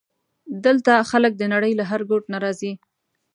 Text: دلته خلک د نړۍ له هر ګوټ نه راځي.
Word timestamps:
دلته 0.65 0.93
خلک 1.11 1.33
د 1.37 1.43
نړۍ 1.53 1.73
له 1.79 1.83
هر 1.91 2.01
ګوټ 2.09 2.23
نه 2.33 2.37
راځي. 2.43 2.71